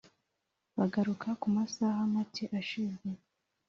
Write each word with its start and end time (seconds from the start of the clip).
bugaruka 0.77 1.27
ku 1.41 1.47
masaha 1.55 1.99
make 2.13 2.43
ashize 2.59 3.07